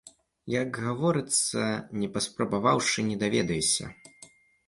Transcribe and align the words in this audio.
Як 0.51 0.77
гаворыцца, 0.85 1.61
не 2.03 2.09
паспрабаваўшы, 2.15 3.05
не 3.09 3.17
даведаешся. 3.25 3.85